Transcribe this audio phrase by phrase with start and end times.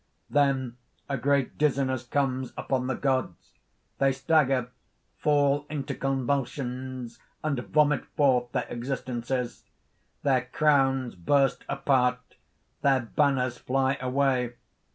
[0.33, 0.77] (_Then
[1.07, 3.51] a great dizziness comes upon the gods.
[3.99, 4.71] They stagger,
[5.19, 9.63] fall into convulsions, and vomit forth their existences.
[10.23, 12.35] Their crowns burst apart;
[12.81, 14.55] their banners fly away.